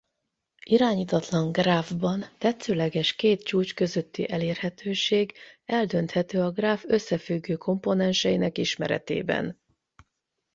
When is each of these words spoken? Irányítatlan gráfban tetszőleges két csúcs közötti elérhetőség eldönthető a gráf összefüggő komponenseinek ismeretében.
Irányítatlan 0.65 1.51
gráfban 1.51 2.25
tetszőleges 2.37 3.13
két 3.15 3.43
csúcs 3.43 3.73
közötti 3.75 4.29
elérhetőség 4.31 5.33
eldönthető 5.65 6.41
a 6.41 6.51
gráf 6.51 6.83
összefüggő 6.87 7.55
komponenseinek 7.55 8.57
ismeretében. 8.57 9.59